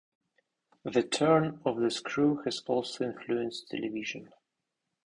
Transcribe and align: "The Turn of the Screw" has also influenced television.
"The 0.83 1.03
Turn 1.03 1.61
of 1.63 1.79
the 1.79 1.91
Screw" 1.91 2.37
has 2.37 2.63
also 2.65 3.03
influenced 3.05 3.67
television. 3.69 4.33